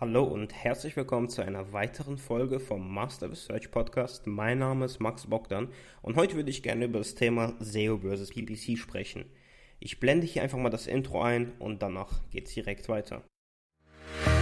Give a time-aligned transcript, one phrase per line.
[0.00, 4.26] Hallo und herzlich willkommen zu einer weiteren Folge vom Master Research Podcast.
[4.26, 5.68] Mein Name ist Max Bogdan
[6.00, 9.26] und heute würde ich gerne über das Thema SEO versus PPC sprechen.
[9.78, 13.24] Ich blende hier einfach mal das Intro ein und danach geht es direkt weiter.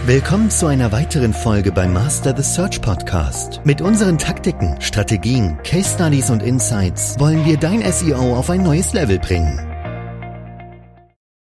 [0.05, 3.59] Willkommen zu einer weiteren Folge beim Master the Search Podcast.
[3.65, 8.93] Mit unseren Taktiken, Strategien, Case Studies und Insights wollen wir dein SEO auf ein neues
[8.93, 9.59] Level bringen.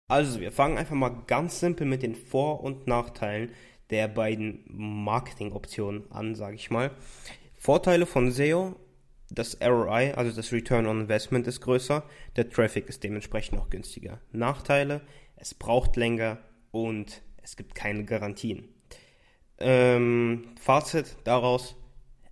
[0.10, 3.52] Also, wir fangen einfach mal ganz simpel mit den Vor- und Nachteilen
[3.92, 6.92] der beiden Marketingoptionen an, sage ich mal.
[7.58, 8.76] Vorteile von SEO,
[9.30, 12.04] das ROI, also das Return on Investment ist größer,
[12.36, 14.20] der Traffic ist dementsprechend auch günstiger.
[14.32, 15.02] Nachteile,
[15.36, 16.40] es braucht länger
[16.72, 18.68] und es gibt keine Garantien.
[19.60, 21.76] Ähm, Fazit daraus,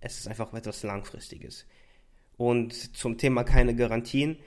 [0.00, 1.66] es ist einfach etwas Langfristiges.
[2.36, 4.38] Und zum Thema keine Garantien,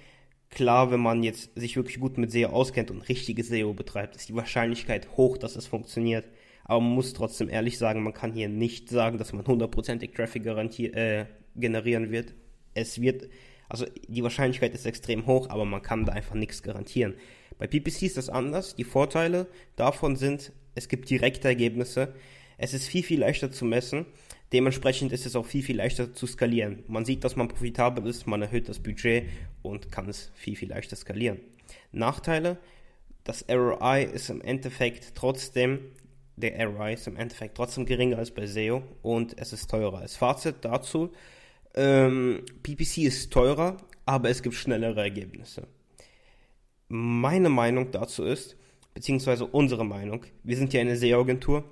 [0.50, 4.30] klar, wenn man jetzt sich wirklich gut mit SEO auskennt und richtiges SEO betreibt, ist
[4.30, 6.26] die Wahrscheinlichkeit hoch, dass es funktioniert.
[6.64, 10.46] Aber man muss trotzdem ehrlich sagen, man kann hier nicht sagen, dass man hundertprozentig Traffic
[10.46, 11.26] äh,
[11.56, 12.34] generieren wird.
[12.74, 13.30] Es wird,
[13.70, 17.16] also die Wahrscheinlichkeit ist extrem hoch, aber man kann da einfach nichts garantieren.
[17.58, 18.76] Bei PPC ist das anders.
[18.76, 22.16] Die Vorteile davon sind, es gibt direkte Ergebnisse.
[22.58, 24.06] Es ist viel, viel leichter zu messen.
[24.54, 26.84] Dementsprechend ist es auch viel, viel leichter zu skalieren.
[26.88, 29.26] Man sieht, dass man profitabel ist, man erhöht das Budget
[29.64, 31.40] und kann es viel, viel leichter skalieren.
[31.92, 32.60] Nachteile,
[33.24, 35.80] das ROI ist im Endeffekt trotzdem
[36.36, 40.00] der ROI ist im Endeffekt trotzdem geringer als bei SEO und es ist teurer.
[40.00, 41.12] Als Fazit dazu,
[41.76, 45.68] ähm, PPC ist teurer, aber es gibt schnellere Ergebnisse.
[46.88, 48.58] Meine Meinung dazu ist,
[48.94, 51.64] beziehungsweise unsere Meinung, wir sind ja eine SEO-Agentur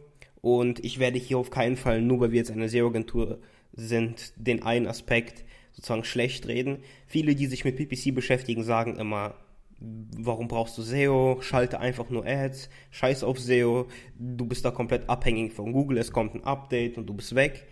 [0.42, 3.40] und ich werde hier auf keinen Fall, nur weil wir jetzt eine SEO-Agentur
[3.74, 6.80] sind, den einen Aspekt sozusagen schlecht reden.
[7.08, 9.36] Viele, die sich mit PPC beschäftigen, sagen immer,
[9.82, 11.40] warum brauchst du SEO?
[11.42, 13.88] Schalte einfach nur Ads, scheiß auf SEO,
[14.18, 17.68] du bist da komplett abhängig von Google, es kommt ein Update und du bist weg.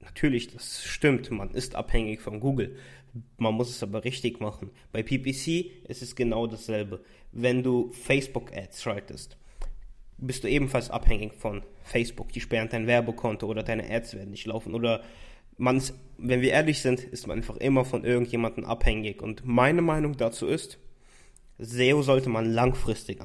[0.00, 2.76] Natürlich, das stimmt, man ist abhängig von Google.
[3.36, 4.70] Man muss es aber richtig machen.
[4.90, 7.02] Bei PPC ist es genau dasselbe.
[7.30, 9.36] Wenn du Facebook-Ads schaltest,
[10.16, 12.32] bist du ebenfalls abhängig von Facebook.
[12.32, 14.74] Die sperren dein Werbekonto oder deine Ads werden nicht laufen.
[14.74, 15.02] Oder
[15.58, 15.82] man
[16.16, 19.20] wenn wir ehrlich sind, ist man einfach immer von irgendjemandem abhängig.
[19.20, 20.78] Und meine Meinung dazu ist,
[21.58, 23.20] SEO sollte man langfristig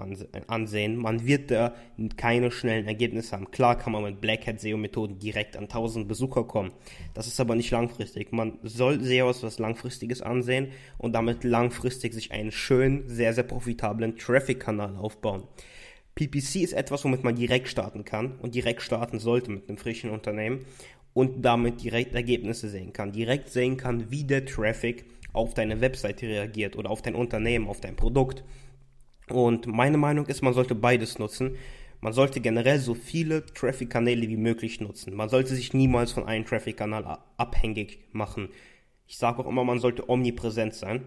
[0.47, 0.95] ansehen.
[0.97, 1.73] Man wird da
[2.17, 3.49] keine schnellen Ergebnisse haben.
[3.51, 6.71] Klar kann man mit Black Hat SEO Methoden direkt an 1000 Besucher kommen.
[7.13, 8.31] Das ist aber nicht langfristig.
[8.33, 10.67] Man soll SEO als was langfristiges ansehen
[10.97, 15.43] und damit langfristig sich einen schönen, sehr, sehr profitablen Traffic-Kanal aufbauen.
[16.15, 20.09] PPC ist etwas, womit man direkt starten kann und direkt starten sollte mit einem frischen
[20.09, 20.65] Unternehmen
[21.13, 23.11] und damit direkt Ergebnisse sehen kann.
[23.11, 25.05] Direkt sehen kann, wie der Traffic
[25.37, 28.43] auf deine Webseite reagiert oder auf dein Unternehmen, auf dein Produkt.
[29.29, 31.57] Und meine Meinung ist, man sollte beides nutzen.
[31.99, 35.15] Man sollte generell so viele Traffic-Kanäle wie möglich nutzen.
[35.15, 38.49] Man sollte sich niemals von einem Traffic-Kanal abhängig machen.
[39.07, 41.05] Ich sage auch immer, man sollte omnipräsent sein.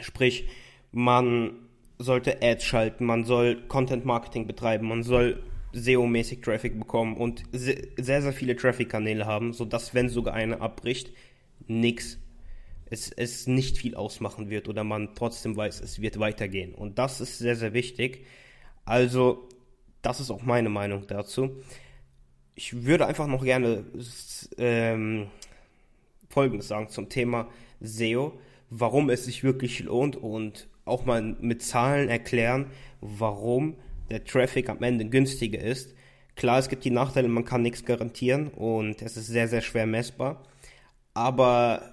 [0.00, 0.48] Sprich,
[0.90, 1.54] man
[1.98, 5.42] sollte Ads schalten, man soll Content-Marketing betreiben, man soll
[5.72, 11.12] SEO-mäßig Traffic bekommen und sehr, sehr viele Traffic-Kanäle haben, sodass, wenn sogar einer abbricht,
[11.66, 12.18] nichts
[12.92, 16.74] es, es nicht viel ausmachen wird oder man trotzdem weiß, es wird weitergehen.
[16.74, 18.26] Und das ist sehr, sehr wichtig.
[18.84, 19.48] Also,
[20.02, 21.62] das ist auch meine Meinung dazu.
[22.54, 23.86] Ich würde einfach noch gerne
[24.58, 25.28] ähm,
[26.28, 27.48] Folgendes sagen zum Thema
[27.80, 28.38] SEO,
[28.68, 32.66] warum es sich wirklich lohnt und auch mal mit Zahlen erklären,
[33.00, 33.76] warum
[34.10, 35.94] der Traffic am Ende günstiger ist.
[36.36, 39.86] Klar, es gibt die Nachteile, man kann nichts garantieren und es ist sehr, sehr schwer
[39.86, 40.42] messbar.
[41.14, 41.91] Aber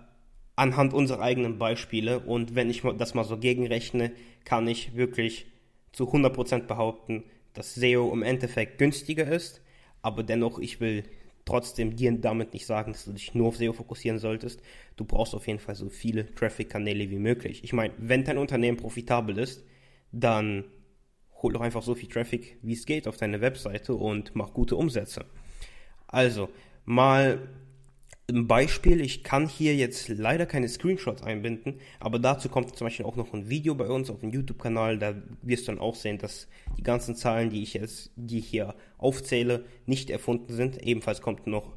[0.60, 2.20] anhand unserer eigenen Beispiele.
[2.20, 4.12] Und wenn ich das mal so gegenrechne,
[4.44, 5.48] kann ich wirklich
[5.94, 9.62] zu 100% behaupten, dass SEO im Endeffekt günstiger ist.
[10.02, 11.04] Aber dennoch, ich will
[11.46, 14.62] trotzdem dir damit nicht sagen, dass du dich nur auf SEO fokussieren solltest.
[14.98, 17.64] Du brauchst auf jeden Fall so viele Traffic-Kanäle wie möglich.
[17.64, 19.64] Ich meine, wenn dein Unternehmen profitabel ist,
[20.12, 20.66] dann
[21.42, 24.76] hol doch einfach so viel Traffic, wie es geht, auf deine Webseite und mach gute
[24.76, 25.26] Umsätze.
[26.08, 26.50] Also,
[26.84, 27.48] mal
[28.30, 33.06] ein Beispiel, ich kann hier jetzt leider keine Screenshots einbinden, aber dazu kommt zum Beispiel
[33.06, 36.18] auch noch ein Video bei uns auf dem YouTube-Kanal, da wirst du dann auch sehen,
[36.18, 36.48] dass
[36.78, 40.82] die ganzen Zahlen, die ich jetzt, die hier aufzähle, nicht erfunden sind.
[40.82, 41.74] Ebenfalls kommt noch,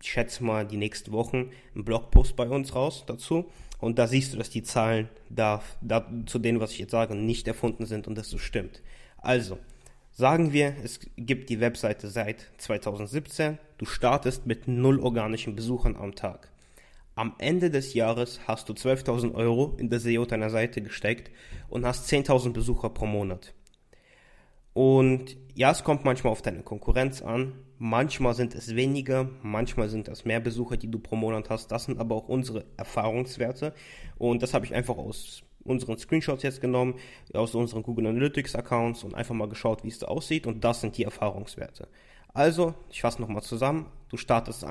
[0.00, 3.50] ich schätze mal, die nächsten Wochen ein Blogpost bei uns raus dazu.
[3.78, 7.14] Und da siehst du, dass die Zahlen da, da zu denen, was ich jetzt sage,
[7.14, 8.82] nicht erfunden sind und das so stimmt.
[9.16, 9.58] Also,
[10.14, 16.14] Sagen wir, es gibt die Webseite seit 2017, du startest mit null organischen Besuchern am
[16.14, 16.50] Tag.
[17.14, 21.30] Am Ende des Jahres hast du 12.000 Euro in der SEO deiner Seite gesteckt
[21.70, 23.54] und hast 10.000 Besucher pro Monat.
[24.74, 27.54] Und ja, es kommt manchmal auf deine Konkurrenz an.
[27.78, 31.72] Manchmal sind es weniger, manchmal sind es mehr Besucher, die du pro Monat hast.
[31.72, 33.72] Das sind aber auch unsere Erfahrungswerte.
[34.18, 36.94] Und das habe ich einfach aus unseren Screenshots jetzt genommen,
[37.32, 40.46] aus unseren Google Analytics Accounts und einfach mal geschaut, wie es da aussieht.
[40.46, 41.88] Und das sind die Erfahrungswerte.
[42.34, 43.86] Also, ich fasse nochmal zusammen.
[44.08, 44.64] Du startest,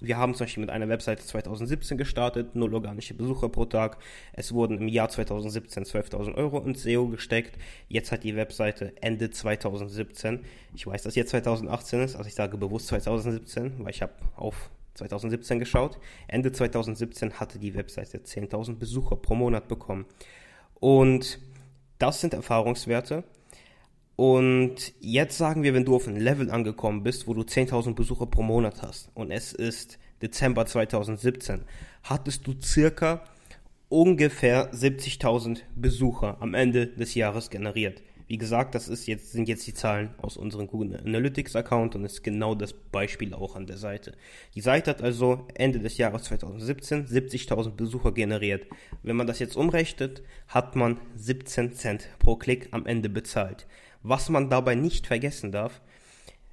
[0.00, 3.98] wir haben zum Beispiel mit einer Webseite 2017 gestartet, null organische Besucher pro Tag.
[4.32, 7.58] Es wurden im Jahr 2017 12.000 Euro ins SEO gesteckt.
[7.88, 10.40] Jetzt hat die Webseite Ende 2017,
[10.74, 14.70] ich weiß, dass jetzt 2018 ist, also ich sage bewusst 2017, weil ich habe auf
[14.94, 15.98] 2017 geschaut.
[16.28, 20.06] Ende 2017 hatte die Webseite 10.000 Besucher pro Monat bekommen.
[20.74, 21.38] Und
[21.98, 23.24] das sind Erfahrungswerte.
[24.16, 28.26] Und jetzt sagen wir, wenn du auf ein Level angekommen bist, wo du 10.000 Besucher
[28.26, 31.62] pro Monat hast und es ist Dezember 2017,
[32.04, 33.24] hattest du circa
[33.88, 38.02] ungefähr 70.000 Besucher am Ende des Jahres generiert.
[38.32, 42.06] Wie gesagt, das ist jetzt, sind jetzt die Zahlen aus unserem Google Analytics Account und
[42.06, 44.12] ist genau das Beispiel auch an der Seite.
[44.54, 48.66] Die Seite hat also Ende des Jahres 2017 70.000 Besucher generiert.
[49.02, 53.66] Wenn man das jetzt umrechnet, hat man 17 Cent pro Klick am Ende bezahlt.
[54.02, 55.82] Was man dabei nicht vergessen darf,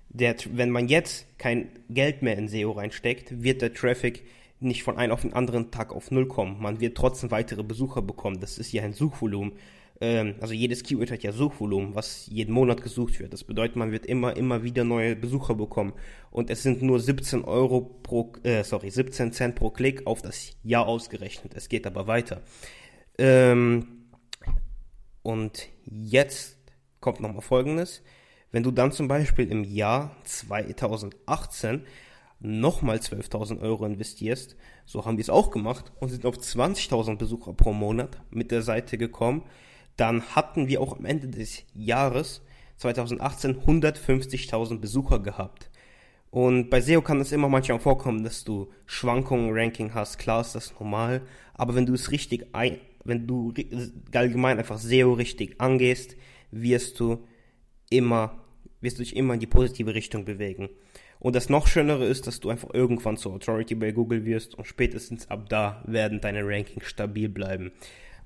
[0.10, 4.26] der, wenn man jetzt kein Geld mehr in SEO reinsteckt, wird der Traffic
[4.60, 6.62] nicht von einem auf den anderen Tag auf Null kommen.
[6.62, 8.42] Man wird trotzdem weitere Besucher bekommen.
[8.42, 9.54] Das ist ja ein Suchvolumen.
[10.02, 13.34] Ähm, also jedes Keyword hat ja Suchvolumen, was jeden Monat gesucht wird.
[13.34, 15.94] Das bedeutet, man wird immer, immer wieder neue Besucher bekommen.
[16.32, 20.52] Und es sind nur 17 Euro pro, äh, sorry, 17 Cent pro Klick auf das
[20.64, 21.54] Jahr ausgerechnet.
[21.56, 22.42] Es geht aber weiter.
[23.18, 24.06] Ähm,
[25.22, 26.58] und jetzt
[27.02, 28.02] kommt nochmal Folgendes.
[28.52, 31.84] Wenn du dann zum Beispiel im Jahr 2018
[32.40, 34.56] nochmal 12.000 Euro investierst,
[34.86, 38.62] so haben wir es auch gemacht und sind auf 20.000 Besucher pro Monat mit der
[38.62, 39.44] Seite gekommen,
[40.00, 42.42] dann hatten wir auch am Ende des Jahres
[42.78, 45.70] 2018 150.000 Besucher gehabt.
[46.32, 50.20] Und bei SEO kann es immer manchmal vorkommen, dass du Schwankungen im Ranking hast.
[50.20, 51.22] Klar ist das normal.
[51.56, 53.54] Aber wenn du es richtig, ein, wenn du
[54.14, 56.16] allgemein einfach SEO richtig angehst,
[56.52, 57.26] wirst du
[57.90, 58.46] immer,
[58.80, 60.70] wirst du dich immer in die positive Richtung bewegen.
[61.20, 64.66] Und das noch Schönere ist, dass du einfach irgendwann zur Authority bei Google wirst und
[64.66, 67.72] spätestens ab da werden deine Rankings stabil bleiben,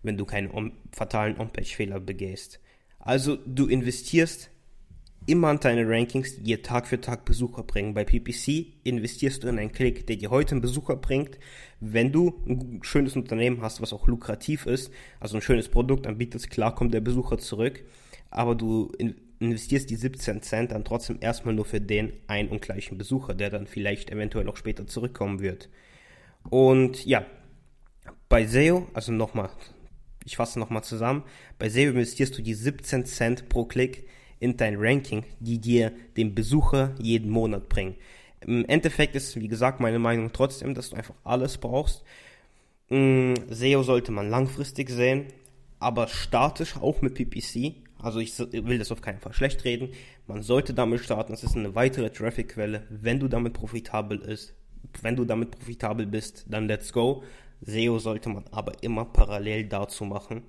[0.04, 2.60] wenn du keinen on fatalen On-Page-Fehler begehst.
[3.00, 4.50] Also du investierst
[5.26, 7.94] immer an deine Rankings, die dir Tag für Tag Besucher bringen.
[7.94, 11.40] Bei PPC investierst du in einen Klick, der dir heute einen Besucher bringt.
[11.80, 16.50] Wenn du ein schönes Unternehmen hast, was auch lukrativ ist, also ein schönes Produkt anbietest,
[16.50, 17.84] klar kommt der Besucher zurück
[18.34, 18.92] aber du
[19.40, 23.52] investierst die 17 Cent dann trotzdem erstmal nur für den ein und gleichen Besucher, der
[23.52, 25.70] dann vielleicht eventuell auch später zurückkommen wird.
[26.50, 27.26] Und ja,
[28.30, 29.50] bei SEO, also nochmal,
[30.26, 31.24] ich fasse nochmal zusammen,
[31.60, 34.08] bei SEO investierst du die 17 Cent pro Klick
[34.40, 37.96] in dein Ranking, die dir den Besucher jeden Monat bringen.
[38.42, 42.04] Im Endeffekt ist, wie gesagt, meine Meinung trotzdem, dass du einfach alles brauchst.
[42.90, 45.28] Mm, SEO sollte man langfristig sehen,
[45.80, 47.76] aber statisch auch mit PPC.
[48.00, 49.90] Also ich will das auf keinen Fall schlecht reden.
[50.28, 51.34] Man sollte damit starten.
[51.34, 52.86] Es ist eine weitere Traffic-Quelle.
[52.90, 54.54] Wenn du damit profitabel ist,
[55.02, 57.24] wenn du damit profitabel bist, dann let's go.
[57.66, 60.44] SEO sollte man aber immer parallel dazu machen.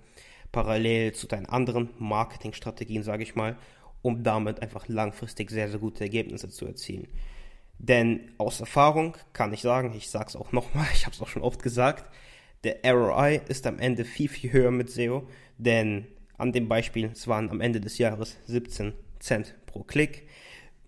[0.52, 3.56] Parallel zu deinen anderen Marketingstrategien, sage ich mal,
[4.02, 7.08] um damit einfach langfristig sehr, sehr gute Ergebnisse zu erzielen.
[7.78, 11.29] Denn aus Erfahrung kann ich sagen, ich sage es auch nochmal, ich habe es auch
[11.29, 12.05] schon oft gesagt,
[12.62, 16.06] der ROI ist am Ende viel, viel höher mit SEO, denn
[16.39, 20.27] an dem Beispiel, es waren am Ende des Jahres 17 Cent pro Klick.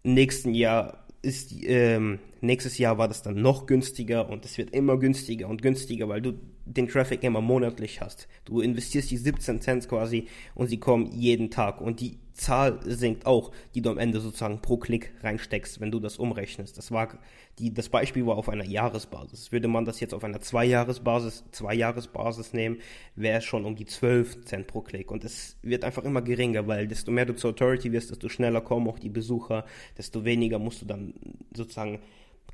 [0.02, 4.97] Nächsten Jahr ist, ähm, nächstes Jahr war das dann noch günstiger und es wird immer
[4.99, 6.35] günstiger und günstiger, weil du
[6.66, 8.28] den Traffic immer monatlich hast.
[8.44, 13.25] Du investierst die 17 Cent quasi und sie kommen jeden Tag und die Zahl sinkt
[13.25, 16.76] auch, die du am Ende sozusagen pro Klick reinsteckst, wenn du das umrechnest.
[16.76, 17.18] Das war
[17.58, 19.52] die, das Beispiel war auf einer Jahresbasis.
[19.52, 22.78] Würde man das jetzt auf einer Zweijahresbasis, Zweijahresbasis nehmen,
[23.14, 25.11] wäre es schon um die 12 Cent pro Klick.
[25.11, 28.61] Und es wird einfach immer geringer, weil desto mehr du zur Authority wirst, desto schneller
[28.61, 29.64] kommen auch die Besucher,
[29.96, 31.14] desto weniger musst du dann
[31.54, 32.00] sozusagen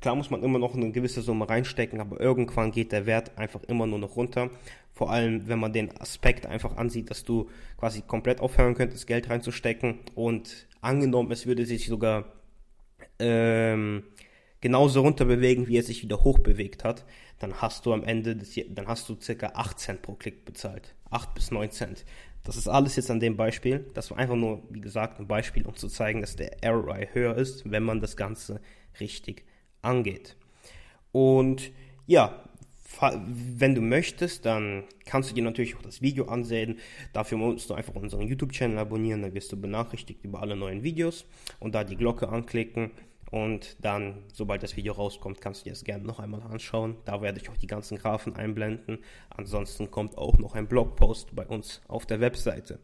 [0.03, 3.63] Klar muss man immer noch eine gewisse Summe reinstecken, aber irgendwann geht der Wert einfach
[3.63, 4.49] immer nur noch runter.
[4.91, 9.29] Vor allem, wenn man den Aspekt einfach ansieht, dass du quasi komplett aufhören könntest, Geld
[9.29, 12.25] reinzustecken und angenommen, es würde sich sogar
[13.17, 14.03] ähm,
[14.59, 17.05] genauso runter bewegen, wie er sich wieder hoch bewegt hat,
[17.39, 20.95] dann hast du am Ende des, dann hast du circa 8 Cent pro Klick bezahlt.
[21.11, 22.03] 8 bis 9 Cent.
[22.43, 23.85] Das ist alles jetzt an dem Beispiel.
[23.93, 27.37] Das war einfach nur, wie gesagt, ein Beispiel, um zu zeigen, dass der ROI höher
[27.37, 28.59] ist, wenn man das Ganze
[28.99, 29.45] richtig
[29.83, 30.35] angeht.
[31.11, 31.71] Und
[32.07, 32.43] ja,
[33.01, 36.79] wenn du möchtest, dann kannst du dir natürlich auch das Video ansehen.
[37.11, 41.25] Dafür musst du einfach unseren YouTube-Channel abonnieren, dann wirst du benachrichtigt über alle neuen Videos
[41.59, 42.91] und da die Glocke anklicken.
[43.31, 46.97] Und dann, sobald das Video rauskommt, kannst du dir das gerne noch einmal anschauen.
[47.05, 48.99] Da werde ich auch die ganzen Graphen einblenden.
[49.31, 52.77] Ansonsten kommt auch noch ein Blogpost bei uns auf der Webseite.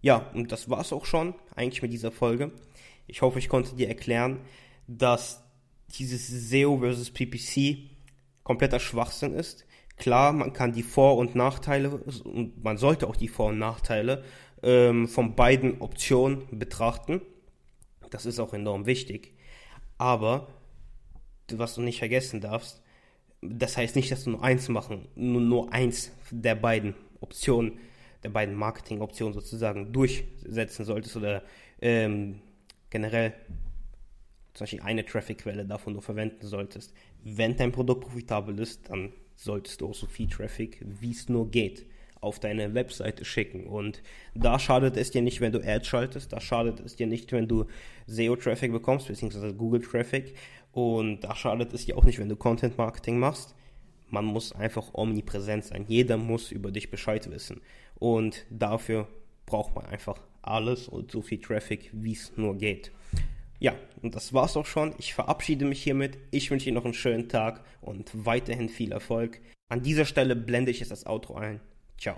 [0.00, 2.52] Ja, und das war's auch schon eigentlich mit dieser Folge.
[3.08, 4.42] Ich hoffe, ich konnte dir erklären,
[4.86, 5.43] dass
[5.88, 7.90] dieses SEO versus PPC
[8.42, 9.66] kompletter Schwachsinn ist.
[9.96, 14.24] Klar, man kann die Vor- und Nachteile, und man sollte auch die Vor- und Nachteile
[14.62, 17.20] ähm, von beiden Optionen betrachten.
[18.10, 19.34] Das ist auch enorm wichtig.
[19.98, 20.48] Aber
[21.52, 22.82] was du nicht vergessen darfst,
[23.40, 27.78] das heißt nicht, dass du nur eins machen, nur, nur eins der beiden Optionen,
[28.22, 31.42] der beiden Marketing-Optionen sozusagen durchsetzen solltest oder
[31.80, 32.40] ähm,
[32.90, 33.34] generell
[34.54, 36.94] zum Beispiel eine Traffic-Quelle davon nur verwenden solltest.
[37.24, 41.50] Wenn dein Produkt profitabel ist, dann solltest du auch so viel Traffic, wie es nur
[41.50, 41.86] geht,
[42.20, 43.66] auf deine Webseite schicken.
[43.66, 44.00] Und
[44.34, 47.48] da schadet es dir nicht, wenn du Ads schaltest, da schadet es dir nicht, wenn
[47.48, 47.66] du
[48.06, 50.34] SEO-Traffic bekommst, beziehungsweise Google-Traffic.
[50.72, 53.54] Und da schadet es dir auch nicht, wenn du Content-Marketing machst.
[54.10, 55.84] Man muss einfach omnipräsent sein.
[55.88, 57.60] Jeder muss über dich Bescheid wissen.
[57.96, 59.08] Und dafür
[59.46, 62.92] braucht man einfach alles und so viel Traffic, wie es nur geht.
[63.64, 64.94] Ja, und das war's auch schon.
[64.98, 66.18] Ich verabschiede mich hiermit.
[66.30, 69.40] Ich wünsche Ihnen noch einen schönen Tag und weiterhin viel Erfolg.
[69.70, 71.60] An dieser Stelle blende ich jetzt das Outro ein.
[71.98, 72.16] Ciao.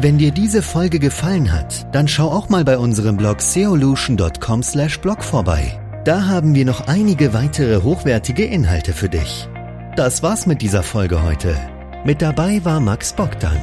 [0.00, 5.80] Wenn dir diese Folge gefallen hat, dann schau auch mal bei unserem Blog seolution.com/blog vorbei.
[6.04, 9.48] Da haben wir noch einige weitere hochwertige Inhalte für dich.
[9.96, 11.58] Das war's mit dieser Folge heute.
[12.04, 13.58] Mit dabei war Max Bogdan.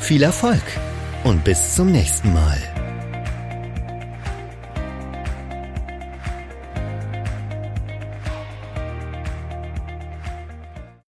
[0.00, 0.64] Viel Erfolg
[1.22, 2.73] und bis zum nächsten Mal.